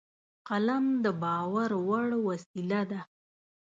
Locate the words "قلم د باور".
0.47-1.69